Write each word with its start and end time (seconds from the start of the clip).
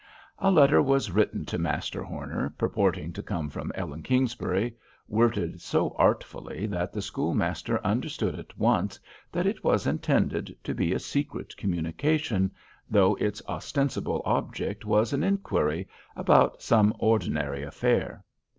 A 0.39 0.49
letter 0.49 0.81
was 0.81 1.11
written 1.11 1.45
to 1.45 1.59
Master 1.59 2.01
Horner, 2.01 2.49
purporting 2.57 3.13
to 3.13 3.21
come 3.21 3.51
from 3.51 3.71
Ellen 3.75 4.01
Kingsbury, 4.01 4.75
worded 5.07 5.61
so 5.61 5.95
artfully 5.95 6.65
that 6.65 6.91
the 6.91 7.03
schoolmaster 7.03 7.79
understood 7.85 8.33
at 8.39 8.57
once 8.57 8.99
that 9.31 9.45
it 9.45 9.63
was 9.63 9.85
intended 9.85 10.57
to 10.63 10.73
be 10.73 10.91
a 10.91 10.97
secret 10.99 11.55
communication, 11.55 12.49
though 12.89 13.13
its 13.19 13.43
ostensible 13.47 14.23
object 14.25 14.85
was 14.85 15.13
an 15.13 15.21
inquiry 15.21 15.87
about 16.15 16.63
some 16.63 16.95
ordinary 16.97 17.61
affair. 17.61 18.23